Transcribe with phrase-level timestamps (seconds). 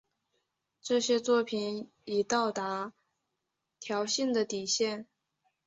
[0.81, 2.91] 这些作品已到达
[3.79, 5.05] 调性的底线。